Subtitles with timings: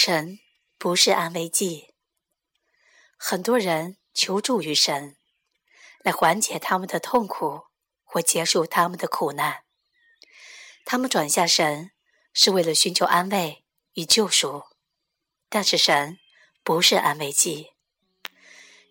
[0.00, 0.38] 神
[0.78, 1.92] 不是安慰剂。
[3.16, 5.16] 很多人求助于神，
[6.04, 7.64] 来缓解他们的痛苦
[8.04, 9.64] 或结束他们的苦难。
[10.84, 11.90] 他们转向神，
[12.32, 13.64] 是为了寻求安慰
[13.94, 14.66] 与救赎。
[15.48, 16.20] 但是神
[16.62, 17.72] 不是安慰剂。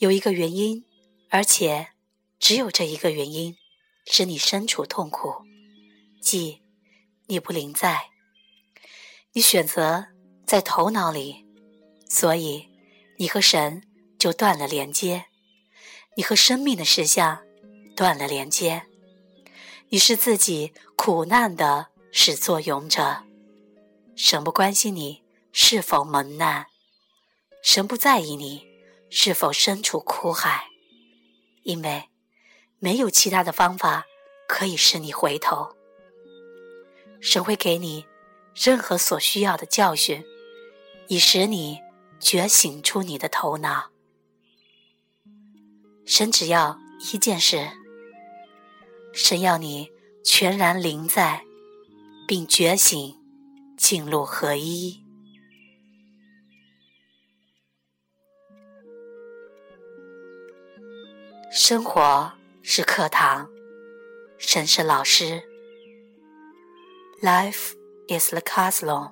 [0.00, 0.84] 有一个原因，
[1.30, 1.92] 而且
[2.38, 3.56] 只有这一个原因，
[4.04, 5.46] 使你身处痛苦，
[6.20, 6.62] 即
[7.28, 8.10] 你不临在。
[9.32, 10.08] 你选择
[10.50, 11.46] 在头脑里，
[12.08, 12.68] 所以
[13.18, 13.84] 你和神。
[14.18, 15.24] 就断了连接，
[16.14, 17.40] 你和生命的实相
[17.96, 18.82] 断了连接，
[19.88, 23.22] 你是自己苦难的始作俑者。
[24.14, 25.22] 神不关心你
[25.54, 26.66] 是否蒙难，
[27.62, 28.66] 神不在意你
[29.08, 30.66] 是否身处苦海，
[31.62, 32.10] 因为
[32.78, 34.04] 没有其他的方法
[34.46, 35.74] 可以使你回头。
[37.22, 38.04] 神会给你
[38.54, 40.22] 任何所需要的教训，
[41.10, 41.80] 以使你
[42.20, 43.90] 觉醒出你的头脑。
[46.06, 46.78] 神只要
[47.12, 47.68] 一件事，
[49.12, 49.90] 神要你
[50.24, 51.44] 全然临在，
[52.28, 53.18] 并觉醒，
[53.76, 55.04] 进入合一。
[61.50, 62.30] 生活
[62.62, 63.50] 是课堂，
[64.38, 65.42] 神是老师。
[67.20, 67.72] Life
[68.06, 69.10] is the classroom,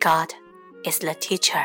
[0.00, 0.32] God
[0.84, 1.64] is the teacher.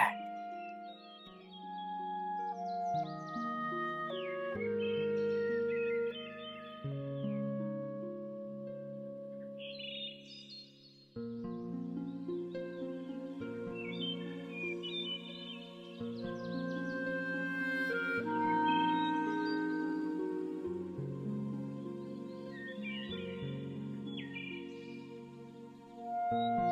[26.32, 26.69] 嗯。